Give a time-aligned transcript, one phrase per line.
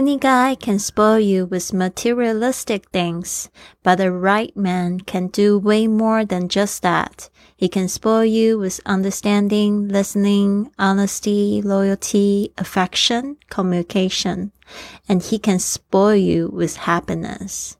[0.00, 3.48] Any guy can spoil you with materialistic things,
[3.82, 7.30] but the right man can do way more than just that.
[7.56, 14.50] He can spoil you with understanding, listening, honesty, loyalty, affection, communication,
[15.08, 17.76] and he can spoil you with happiness.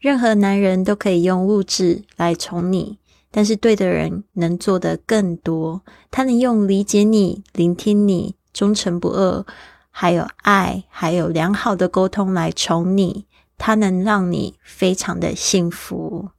[0.00, 2.98] 任何男人都可以用物质来宠你，
[3.30, 5.82] 但是对的人能做的更多。
[6.10, 9.46] 他能用理解你、聆听你、忠诚不二，
[10.01, 13.25] 还有爱，还有良好的沟通来宠你。
[13.57, 16.29] 它能让你非常的幸福。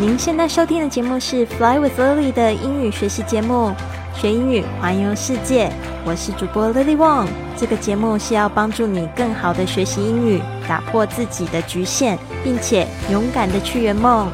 [0.00, 3.72] 您现在收听的节目是《Fly with Lily》的英语学习节目，
[4.16, 5.70] 学英语环游世界。
[6.04, 7.28] 我是主播 Lily Wong。
[7.56, 14.28] 这个节目是要帮助你更好的学习英语，打破自己的局限，并且勇敢的去圆梦。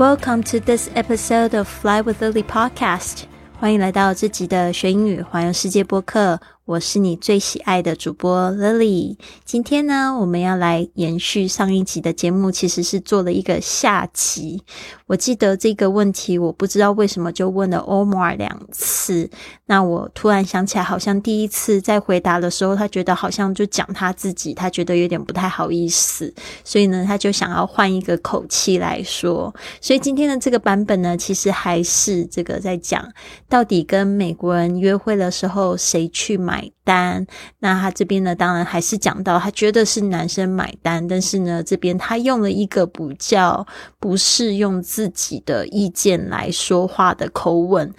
[0.00, 3.22] Welcome to this episode of Fly with Lily podcast。
[3.58, 6.40] 欢迎来到这集的学英语环游世界播客。
[6.71, 9.17] 我是你最喜爱的主播 Lily。
[9.43, 14.63] 今天呢，我们要来延续上一集的节目，其实是做了一个下集。
[15.07, 19.29] 我记得这个问题，我不知道为什么就问了 Omar 两次。
[19.65, 29.53] 那我突然想起来，好像第一次在回答的时候，他觉得好像就讲他自己，他觉得有点不太好意思，所以呢，他就想要换一个口气来说。
[29.81, 33.05] 所以今天的这个版本呢，其实还是这个在讲
[33.49, 36.60] 到底跟美国人约会的时候谁去买。
[36.61, 37.25] 买单，
[37.59, 43.65] 那他这边呢，当然还是讲到他觉得是男生买单，但是呢，这边他用了一个比较
[43.99, 47.91] 不是用自己的意见来说话的口吻，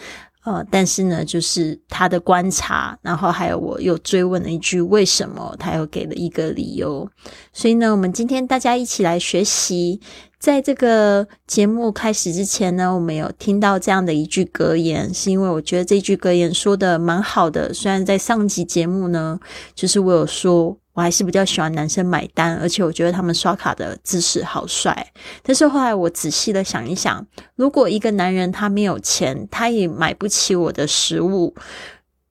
[0.45, 7.09] 呃，但是呢，就是他的观察，然后还有我又追问了一句为什么，他又给了一个理由，
[7.53, 10.01] 所以呢，我们今天大家一起来学习。
[10.41, 17.73] 在这个节目开始之前呢，我们有听到这样的一句格言，是因为我觉得这句格言说的蛮好的。
[17.73, 19.39] 虽然在上集节目呢，
[19.77, 25.13] 就是我有说我还是比较喜欢男生买单，而且我觉得他们刷卡的姿势好帅。
[25.43, 27.27] 但是后来我仔细的想一想，
[27.57, 31.55] 如果一个男人他没有钱，他也买不起我的食物。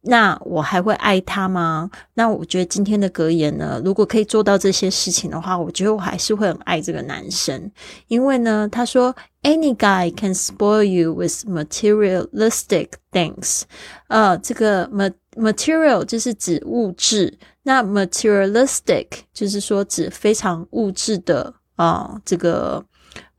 [0.04, 1.90] 那我还会爱他吗？
[2.16, 7.72] 那我觉得今天的格言呢，如果可以做到这些事情的话，我觉得我还是会很爱这个男生，
[8.08, 13.62] 因为呢，他说，Any guy can spoil you with materialistic things。
[14.08, 14.90] 呃，这个
[15.36, 22.84] material 就是指物质，那 materialistic 就是说指非常物质的啊，这个。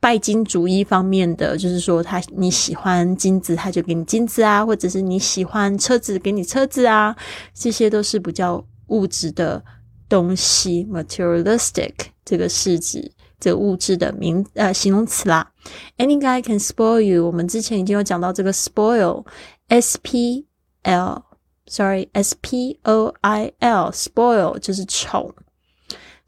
[0.03, 7.15] 拜金主义方面的，就是说他你喜欢金子，他就给你金子啊，或者是你喜欢车子，给你车子啊，
[7.53, 9.63] 这些都是比较物质的
[10.09, 11.93] 东西，materialistic
[12.25, 13.09] 这个是指
[13.39, 15.49] 这个物质的名呃形容词啦。
[15.97, 20.45] Any guy can spoil you，我们之前已经有讲到这个 spoil，s p
[20.83, 25.33] l，sorry，s p o i l，spoil 就是宠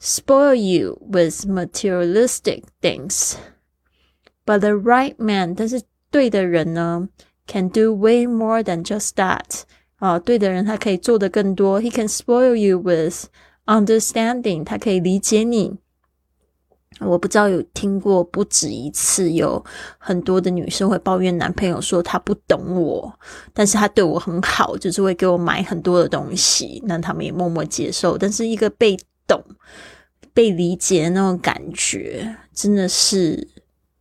[0.01, 3.33] ，spoil you with materialistic things。
[4.45, 7.09] But the right man，但是对的人呢
[7.47, 9.63] ，can do way more than just that。
[9.97, 11.81] 啊，对的人他可以做的更多。
[11.81, 13.25] He can spoil you with
[13.65, 15.77] understanding，他可以理解你。
[16.99, 19.65] 我不知道有听过不止一次，有
[19.97, 23.19] 很多的女生会抱怨男朋友说他不懂我，
[23.53, 28.17] 但是他对我很好，就是会给我买很多的东西，那他们也默默接受。
[28.17, 29.43] 但是一个被懂、
[30.33, 33.47] 被理解的那种感觉，真的是。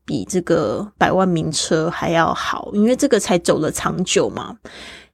[0.04, 4.58] 比这个百万名车还要好，因为这个才走了长久嘛。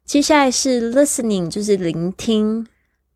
[0.05, 2.67] 接下来是 listening，就是聆听，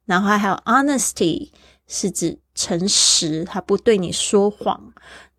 [0.07, 1.51] 然后还有 honesty，
[1.87, 4.93] 是指诚实，他不对你说谎。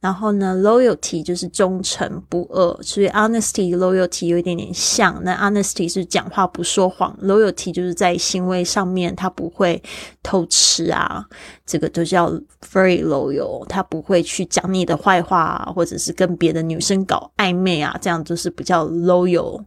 [0.05, 5.19] 然后呢，loyalty 就是忠诚不二，所以 honesty loyalty 有一点点像。
[5.23, 9.81] 那 honesty 是讲话不说谎，loyalty 就是在行为上面他不会
[10.21, 11.25] 偷吃啊，
[11.65, 12.29] 这个都叫
[12.71, 19.63] very loyal，他不会去讲你的坏话，或者是跟别的女生搞暧昧啊，这样就是比较 loyal。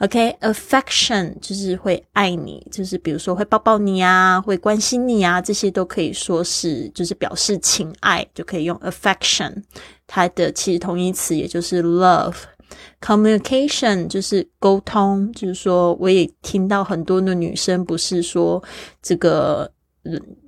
[0.00, 9.62] OK，affection 就是会爱你，就是比如说会抱抱你啊，会关心你啊，这些都可以说是就是表示情爱，就可以用 affection。
[10.06, 18.62] 它的其实同义词也就是 love，communication 就是沟通，就是说我也听到很多的女生不是说
[19.02, 19.70] 这个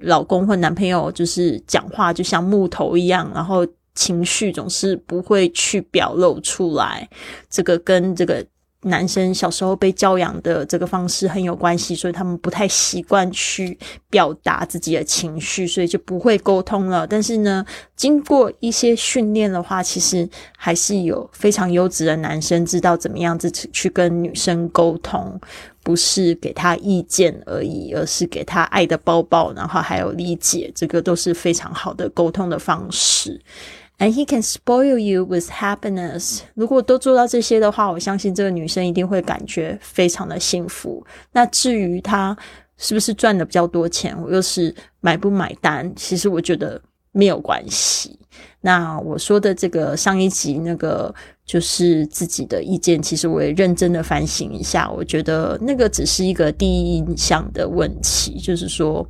[0.01, 7.07] 老公或男朋友就是讲话就像木头一样，然后情绪总是不会去表露出来，
[7.51, 8.43] 这个跟这个
[8.83, 13.79] 男生小时候被教养的这个方式很有关系，所以他们不太习惯去
[14.09, 17.07] 表达自己的情绪，所以就不会沟通了。
[17.07, 25.39] 但是呢，经过一些训练的话，其实还是有非常优质的男生知道怎么样子去跟女生沟通，
[25.83, 33.39] 不是给他意见而已，而是给他爱的抱抱，然后还有理解，这个都是非常好的沟通的方式。
[34.01, 36.41] And he can spoil you with happiness。
[36.55, 41.05] 如果都做到这些的话，我相信这个女生一定会感觉非常的幸福。
[41.33, 42.35] 那至于他
[42.79, 46.81] 是不是赚的比较多钱，我又是买不买单，其实我觉得
[47.13, 48.19] 没有关系。
[48.63, 51.15] 那我说的这个上一集那个
[51.45, 59.07] 就是自己的意见，其实我也认真的反省一下，我觉得那个只是一个第一印象的问题，就是说。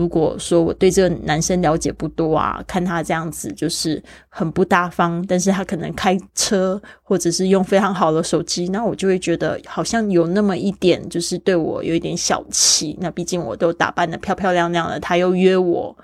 [0.00, 12.96] 如果说我对这个男生了解不多啊，看他这样子就是很不大方，但是他可能开车或者是用非常好的手机，那我就会觉得好像有那么一点就是对我有一点小气。
[12.98, 15.94] 那毕竟我都打扮的漂漂亮亮的，他又约我，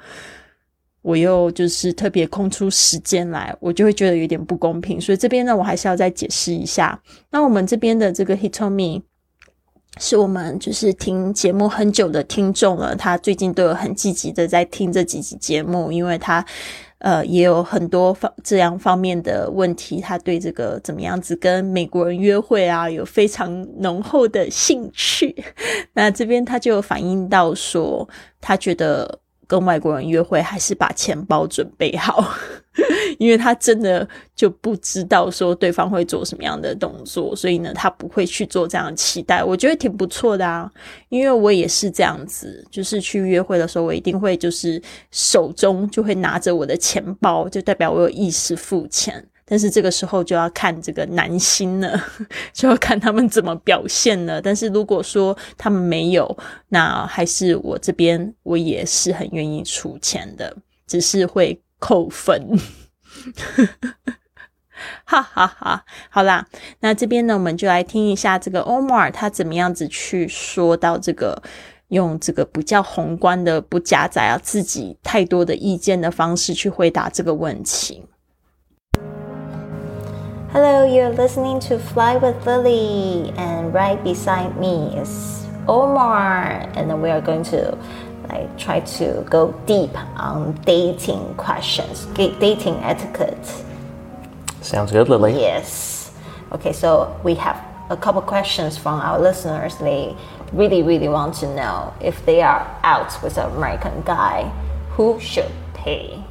[1.01, 5.01] 我又就是特别空出时间来，我就会觉得有点不公平。
[5.01, 7.01] 所以这边呢，我还是要再解释一下。
[7.31, 9.01] 那我们这边的这个 Hitomi。
[9.99, 16.45] 是我们就是听节目很久的听众了，他最近都有很积极的在听这几集节目，因为他
[16.99, 25.35] 呃也有很多方这样方面的问题，他对这个怎么样子跟美国人约会啊有非常浓厚的兴趣。
[25.95, 28.09] 那这边他就反映到说，
[28.41, 29.21] 他觉得。
[29.49, 32.35] 跟外国人约会，还是把钱包准备好，
[33.19, 39.43] 因为他真的就不知道说对方会做什么样的动作，所以呢，他不会去做这样的期待。
[39.43, 40.71] 我觉得挺不错的啊，
[41.09, 44.81] 因为我也是这样子，就是去约会的时候，我一定会就是
[45.11, 49.27] 手中就会拿着我的钱包，就代表我有意识付钱。
[49.49, 52.05] 但是这个时候就要看这个男星了，
[52.53, 54.43] 就要看他们怎么表现了。
[54.43, 56.37] 但是如果说他们没有，
[56.69, 60.53] 那还是我这边我也是很愿意出钱的，
[60.89, 62.59] 只是会扣分。
[65.05, 66.47] 哈哈哈，好啦，
[66.81, 71.43] 那这边呢，我们就来听一下这个 Omar 他怎么样子去说到这个
[71.89, 78.05] 用这个比较宏观的、不夹杂啊自己太多的意见的方式去回答这个问题。
[80.53, 87.21] Hello, you're listening to Fly with Lily, and right beside me is Omar, and we are
[87.21, 87.77] going to
[88.29, 93.65] like try to go deep on dating questions, dating etiquette.
[94.61, 95.33] Sounds good, Lily.
[95.35, 96.13] Yes.
[96.53, 99.77] Okay, so we have a couple questions from our listeners.
[99.77, 100.17] They
[100.53, 104.49] really, really want to know if they are out with an American guy,
[104.91, 106.25] who should pay?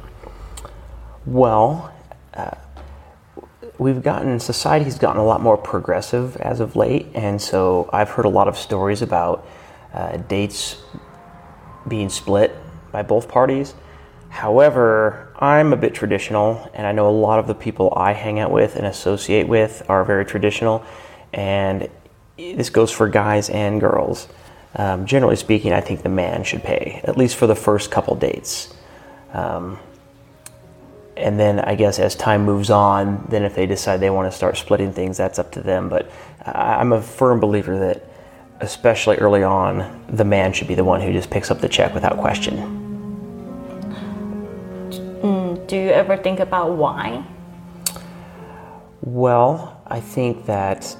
[1.24, 1.92] Well,
[2.34, 2.52] uh,
[3.78, 8.24] we've gotten society's gotten a lot more progressive as of late, and so I've heard
[8.24, 9.46] a lot of stories about
[9.92, 10.76] uh, dates
[11.88, 12.56] being split
[12.92, 13.74] by both parties.
[14.28, 18.38] However, I'm a bit traditional, and I know a lot of the people I hang
[18.38, 20.84] out with and associate with are very traditional,
[21.32, 21.88] and
[22.36, 24.28] this goes for guys and girls.
[24.74, 28.14] Um, generally speaking, I think the man should pay, at least for the first couple
[28.14, 28.74] dates.
[29.32, 29.78] Um,
[31.16, 34.36] and then I guess as time moves on, then if they decide they want to
[34.36, 35.88] start splitting things, that's up to them.
[35.88, 36.10] But
[36.44, 38.04] I'm a firm believer that,
[38.60, 41.94] especially early on, the man should be the one who just picks up the check
[41.94, 42.56] without question.
[45.22, 47.24] Mm, do you ever think about why?
[49.02, 50.96] Well, I think that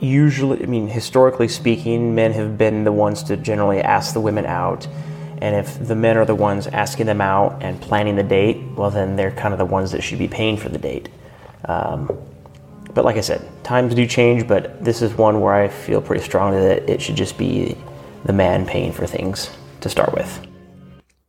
[0.00, 4.46] usually, I mean, historically speaking, men have been the ones to generally ask the women
[4.46, 4.86] out
[5.44, 8.90] and if the men are the ones asking them out and planning the date, well,
[8.90, 11.10] then they're kind of the ones that should be paying for the date.
[11.66, 12.10] Um,
[12.93, 16.23] but like I said, times do change, but this is one where I feel pretty
[16.23, 17.75] strongly that it should just be
[18.25, 19.47] the man paying for things
[19.81, 20.27] to start with.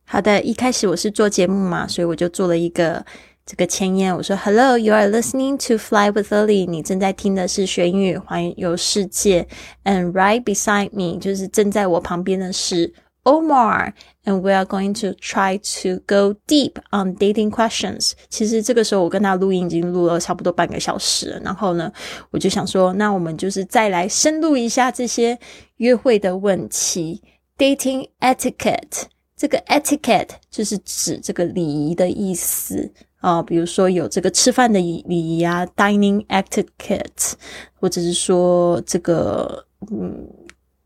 [0.05, 3.05] 好的，一开始我是做节目嘛，所以我就做了一个
[3.45, 4.13] 这个前言。
[4.13, 6.67] 我说：“Hello, you are listening to Fly with Lily。
[6.67, 9.47] 你正在听的是学英语环游世界。
[9.85, 12.93] And right beside me，就是正在我旁边的是
[13.26, 13.92] Omar,
[14.24, 18.12] and we are going to try to go deep on dating questions。
[18.28, 21.92] 其实这个时候我跟他录音已经录了差不多半个小时，然后呢，
[22.30, 25.36] 我就想说，那我们就是再来深入一下这些
[25.78, 27.20] 约会的问题
[27.58, 29.06] ，dating etiquette。
[29.36, 37.32] 这个 etiquette 就是指这个礼仪的意思啊，比如说有这个吃饭的礼仪啊，dining etiquette，
[37.74, 40.28] 或者是说这个嗯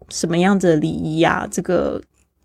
[0.08, 2.00] 什么样子的礼仪啊，这个。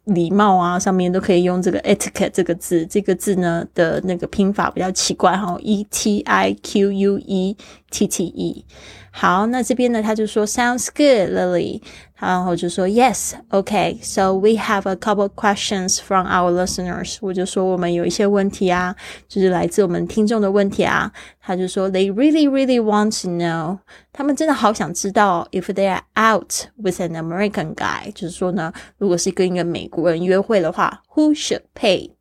[0.05, 2.85] 礼貌啊，上面都可以用这个 etiquette 这个字。
[2.85, 7.57] 这个字呢的那个拼法比较奇怪哈，e t i q u e
[7.89, 8.65] t t e。
[9.11, 11.81] 好，那这边呢，他就说 Sounds good, Lily。
[12.17, 13.99] 然后就说 Yes, OK.
[14.01, 17.17] So we have a couple questions from our listeners。
[17.19, 18.95] 我就说我们有一些问题啊，
[19.27, 21.11] 就是来自我们听众的问题啊。
[21.41, 23.79] 他就说 They really, really want to know。
[24.13, 32.11] 他们真的好想知道，if they are out with an American guy，就是说呢，如果是跟一个美国人约会的话，Who should pay？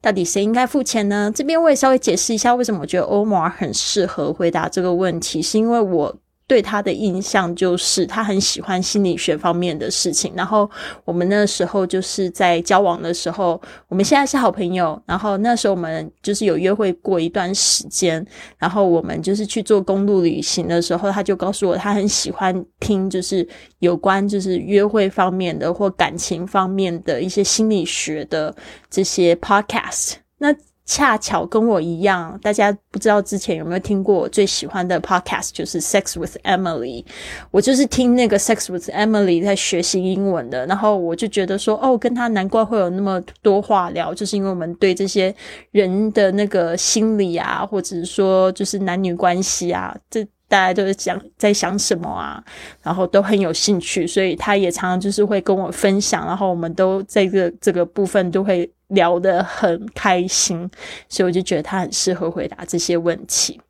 [0.00, 1.32] 到底谁应该付钱呢？
[1.34, 6.14] 这边我也稍微解释一下，为什么我觉得 Omar 很适合回答这个问题，是因为我。
[6.48, 10.32] 对他的印象就是他很喜欢心理学方面的事情。
[10.34, 10.68] 然后
[11.04, 15.00] 我们那时候就是在交往的时候，我们现在是好朋友。
[15.04, 18.26] 然后那时候我们就是有约会过一段时间。
[18.56, 23.46] 然后我们就是去做公路旅行的时候，他就告诉我他很喜欢听就是
[23.80, 28.54] 有关就是约会方面的或感情方面的一些心理学的
[28.88, 30.14] 这些 podcast。
[30.38, 30.54] 那
[30.88, 37.04] 恰巧跟我一样，大家不知道之前有没有听过我最喜欢的 podcast，就是《Sex with Emily》。
[37.50, 45.32] 我就是听那个《Sex with Emily》在学习英文的，然后我就觉得说，哦，跟他难怪会有那么多话聊，就是因为我们对这些
[45.72, 50.26] 人的那个心理啊，或者是说就是男女关系啊，这。
[50.50, 52.42] 大家都是讲在想什么啊，
[52.82, 60.70] 然后都很有兴趣，所以他也常常就是会跟我分享，然后我们都在这这个部分都会聊得很开心，
[61.08, 63.60] 所以我就觉得他很适合回答这些问题。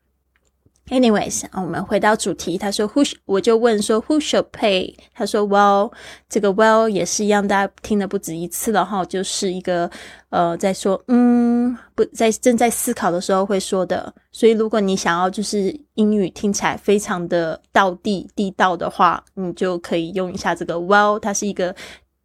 [0.91, 2.57] Anyways，我们回到主题。
[2.57, 5.93] 他说：“Who？” 我就问说：“Who should pay？” 他说：“Well，
[6.31, 9.91] 这个 well 也是一样，大家听了不止一次了哈，就是一个
[10.31, 14.11] 呃，在说嗯，不在正在思考的时候会说的。
[14.33, 21.77] 所以如果你想要就是英语听起来非常的道地地道的话，你就可以用一下这个 well，它是一个。”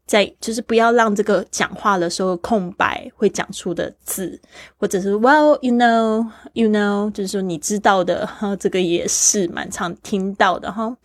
[0.05, 4.39] 在就是不要让这个讲话的时候空白会讲出的字，
[4.77, 10.97] 或者是 Well, you know, you know，就是说你知道的哈，这个也是蛮常听到的哈。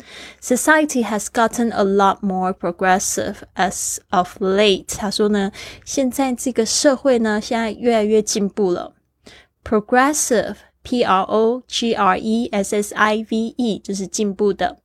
[0.42, 4.86] Society has gotten a lot more progressive as of late。
[4.98, 5.52] 他说呢，
[5.84, 8.94] 现在这个社会呢，现在越来越进步了。
[9.64, 10.56] Progressive
[10.87, 14.77] P R O G R E S S I V E 就是进步的。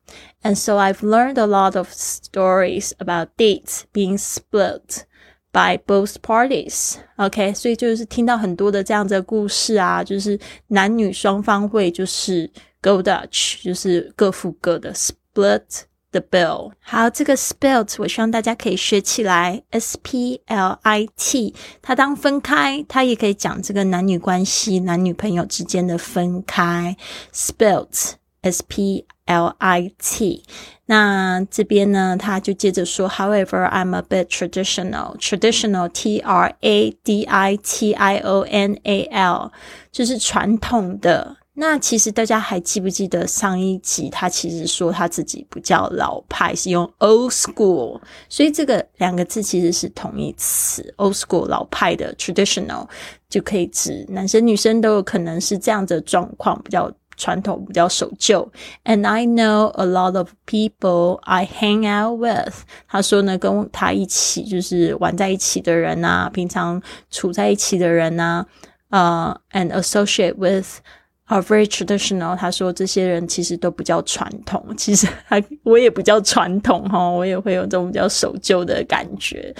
[0.42, 5.04] And so I've learned a lot of stories about dates being split
[5.52, 6.96] by both parties.
[7.16, 12.48] OK，所以就是听到很多的这样子的故事啊，就是男女双方会就是
[12.80, 15.62] go Dutch，就是各付各的 split。
[16.12, 19.62] The bill，好，这个 split，我希望大家可以学起来。
[19.68, 26.96] S P L I T，它当分开，它也可以讲这个男女关系、男女朋友之间的分开。
[27.34, 30.44] Split，S P L I T。
[30.86, 35.18] 那这边呢，他就接着说，However, I'm a bit traditional.
[35.18, 39.52] Traditional, T R A D I T I O N A L，
[39.92, 41.36] 就是传统的。
[41.55, 52.87] 那其实大家还记不记得上一集他其实说他自己不叫老派，是用 old school，所以这个两个字其实是同义词，old school 老派的 traditional
[53.29, 58.51] 就可以指男生女生都有可能是这样的状况，比较传统，比较守旧。
[58.83, 66.81] And I know a lot of people I hang out with，他说呢，跟他一起就是玩在一起的人呐，平常
[67.11, 68.47] 处在一起的人呐，
[68.89, 70.79] 呃，and associate with。
[71.27, 72.35] Are very traditional。
[72.35, 79.53] 他说这些人其实都比较传统，其实还我也比较传统哈，我也会有这种比较守旧的感觉。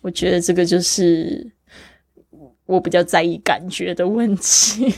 [0.00, 1.46] 我觉得这个就是
[2.66, 4.94] 我比较在意感觉的问题。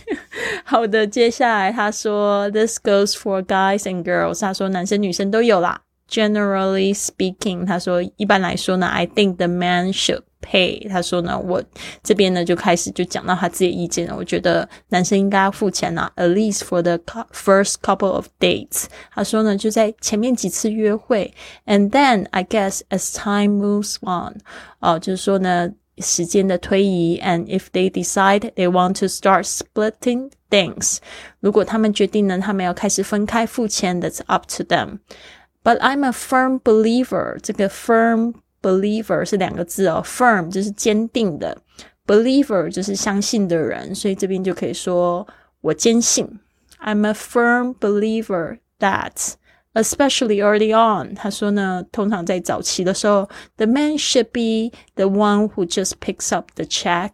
[0.65, 4.41] 好的，接下来他说，This goes for guys and girls。
[4.41, 5.83] 他说男生女生都有啦。
[6.09, 10.23] Generally speaking，他说一般来说呢，I think the man should。
[10.42, 11.64] pay，他说呢，我
[12.04, 14.16] 这边呢就开始就讲到他自己的意见了。
[14.16, 16.98] 我觉得男生应该要付钱啊，at least for the
[17.34, 18.86] first couple of dates。
[19.12, 21.34] 他说呢，就在前面几次约会，
[21.66, 24.38] and then I guess as time moves on，
[24.80, 30.98] 哦，就是说呢，时间的推移，and if they decide they want to start splitting things，
[31.40, 41.58] 如果他们决定呢，他们要开始分开付钱，that's up to them。But I'm a firm believer，这个 firm believer 是两个字哦，firm 就是坚定的，
[42.06, 45.28] believer 就是相信的人，所以这边就可以说
[45.62, 46.40] 我坚信。
[46.80, 49.34] I'm a firm believer that,
[49.74, 57.12] especially early on，他说呢，通常在早期的时候，the man should be the one who just picks up the check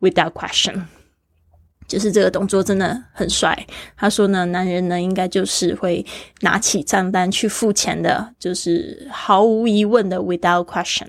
[0.00, 0.84] without question。
[1.89, 3.67] 就是这个动作真的很帅。
[3.97, 6.05] 他说呢，男人呢应该就是会
[6.41, 11.07] 拿起账单去付钱的，就是毫无疑问的，without question。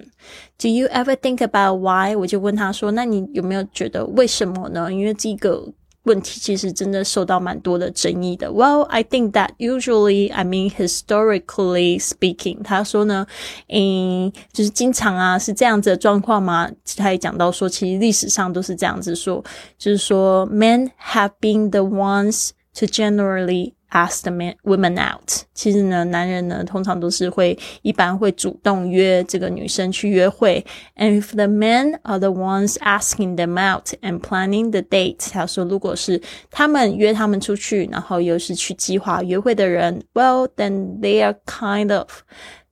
[0.58, 2.16] Do you ever think about why？
[2.16, 4.92] 我就问他说，那你有没有觉得为什么呢？
[4.92, 5.72] 因为这个
[6.03, 8.51] 问题其实真的受到蛮多的争议的。
[8.51, 13.25] Well, I think that usually, I mean historically speaking，他说呢，
[13.69, 16.69] 嗯，就是经常啊是这样子的状况嘛。
[16.95, 19.43] 他也讲到说，其实历史上都是这样子说，
[19.79, 25.29] 就是说，men have been the ones to generally ask the men women out。
[25.53, 30.65] 其实呢，男人呢通常都是会一般会主动约这个女生去约会。
[30.97, 36.21] And if the men are the ones asking them out and planning the date，他说如果是
[36.51, 42.09] 他们约他们出去，然后又是去计划约会的人，well then they are kind of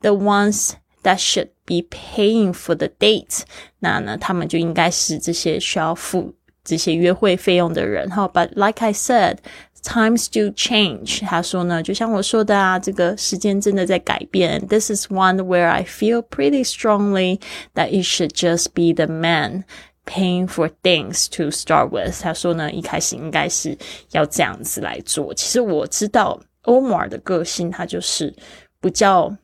[0.02, 0.72] the ones
[1.04, 3.44] that should be paying for the date。
[3.80, 6.34] 那呢，他们就应该是这些需要付
[6.66, 8.10] 这些约会费用的人。
[8.10, 9.38] 哈，But like I said。
[9.86, 14.66] Times do change，他说呢，就像我说的啊，这个时间真的在改变。
[14.68, 17.42] This is one where I feel pretty strongly
[17.74, 19.66] that it should just be the man
[20.06, 22.22] paying for things to start with。
[22.22, 23.78] 他说呢，一开始应该是
[24.12, 25.34] 要这样子来做。
[25.34, 28.34] 其实我知道欧摩尔的个性，他就是
[28.80, 29.36] 比较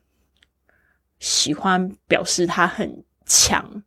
[1.18, 3.82] 喜欢表示他很强。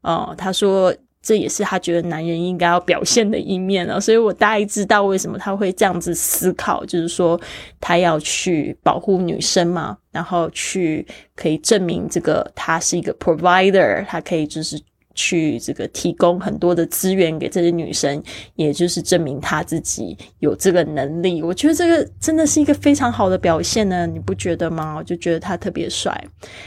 [0.00, 0.96] 哦，他说。
[1.25, 7.39] 这也是他觉得男人应该要表现的一面了， 所以我大概知道为什么他会这样子思考，就是说
[7.81, 11.03] 他要去保护女生嘛，然后去
[11.35, 14.79] 可以证明这个他是一个 provider，他可以就是
[15.15, 18.21] 去这个提供很多的资源给这些女生，
[18.53, 21.41] 也就是证明他自己有这个能力。
[21.41, 24.95] 我觉得这个真的是一个非常好的表现呢，你不觉得吗？
[24.95, 26.23] 我就觉得他特别帅。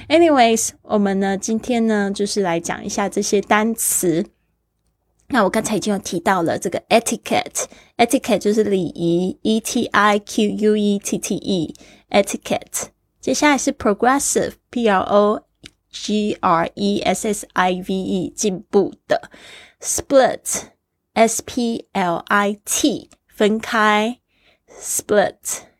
[0.08, 4.24] Anyways，我们呢今天呢就是来讲一下这些单词。
[5.30, 12.88] 那我刚才已经有提到了这个 etiquette，etiquette 就是礼仪，e t i q u e t t e，etiquette。
[13.20, 15.42] 接下来是 progressive，p r o
[15.90, 19.30] g r e s s i v e，进步的
[19.82, 24.18] ；split，s p l i t，分开
[24.80, 25.36] ；split。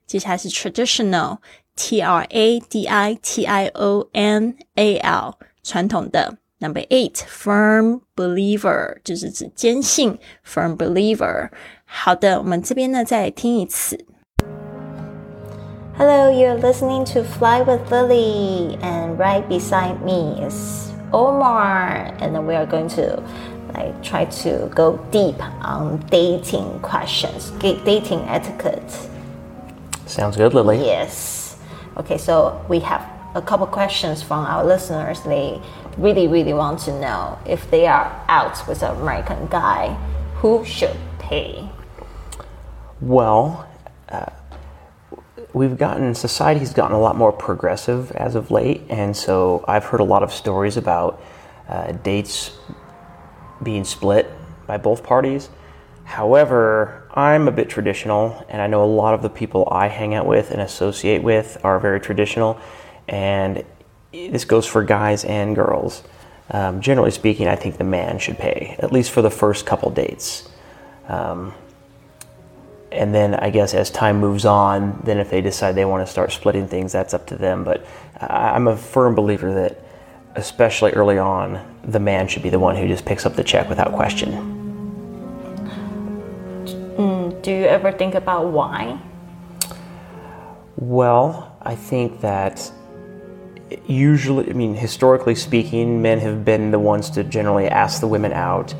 [0.06, 6.36] 接下来是 traditional，t r a d i t i o n a l，传统的。
[6.59, 11.50] Number eight, firm believer 就是指坚信，firm believer。
[11.85, 14.05] 好的，我们这边呢再听一次。
[15.97, 22.65] Hello, you're listening to Fly with Lily, and right beside me is Omar, and we are
[22.65, 23.21] going to
[23.75, 28.82] like try to go deep on dating questions, dating etiquette.
[30.08, 30.77] Sounds good, Lily.
[30.84, 31.58] Yes.
[31.97, 33.01] Okay, so we have
[33.34, 35.20] a couple questions from our listeners.
[35.20, 35.60] They
[35.96, 39.94] really, really want to know if they are out with an American guy,
[40.36, 41.68] who should pay?
[43.00, 43.68] Well,
[44.08, 44.30] uh,
[45.52, 50.00] we've gotten society's gotten a lot more progressive as of late, and so I've heard
[50.00, 51.22] a lot of stories about
[51.68, 52.56] uh, dates
[53.62, 54.30] being split
[54.66, 55.48] by both parties.
[56.04, 60.14] However, I'm a bit traditional, and I know a lot of the people I hang
[60.14, 62.58] out with and associate with are very traditional,
[63.09, 63.64] and
[64.12, 66.03] this goes for guys and girls.
[66.51, 69.90] Um, generally speaking, I think the man should pay, at least for the first couple
[69.90, 70.49] dates.
[71.09, 71.55] Um,
[72.90, 76.11] and then I guess as time moves on, then if they decide they want to
[76.11, 77.64] start splitting things, that's up to them.
[77.64, 77.87] But
[78.18, 79.79] I'm a firm believer that,
[80.37, 83.68] especially early on, the man should be the one who just picks up the check
[83.68, 84.33] without question.
[86.97, 88.99] Mm, do you ever think about why?
[90.77, 92.73] Well, I think that
[93.87, 98.33] usually, I mean, historically speaking, men have been the ones to generally ask the women
[98.33, 98.74] out.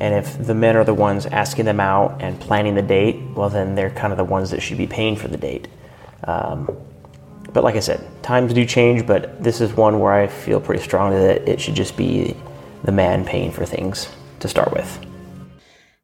[0.00, 3.50] And if the men are the ones asking them out and planning the date, well,
[3.50, 5.68] then they're kind of the ones that should be paying for the date.
[6.24, 6.76] Um,
[7.52, 10.82] but like I said, times do change, but this is one where I feel pretty
[10.82, 12.36] strongly that it should just be
[12.84, 15.09] the man paying for things to start with.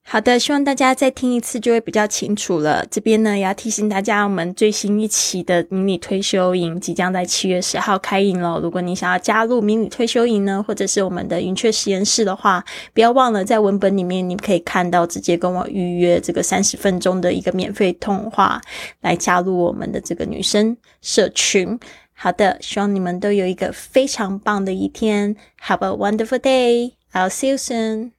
[0.09, 2.87] 好的，希望大家再听一次就会比较清楚了。
[2.89, 8.61] 这边呢，也要提醒大家，我们最新一期的迷你退休营即将在七月十号开营了。
[8.61, 12.65] 如果你想要加入迷你退休营呢，或者是我们的云雀实验室的话，
[12.95, 18.61] 不要忘了在文本里面你可以看到直接跟我预约这个三十分钟的一个免费通话，
[19.01, 21.77] 来加入我们的这个女生社群。
[22.15, 25.35] 好的，希望你们都有一个非常棒的一天。
[25.65, 26.93] Have a wonderful day.
[27.13, 28.16] I'll see you soon.